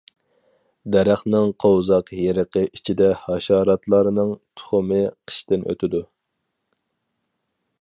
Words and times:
دەرەخنىڭ 0.93 1.51
قوۋزاق 1.63 2.09
يېرىقى 2.19 2.63
ئىچىدە 2.77 3.11
ھاشاراتلارنىڭ 3.25 4.33
تۇخۇمى 4.61 5.01
قىشتىن 5.29 5.67
ئۆتىدۇ. 5.71 6.03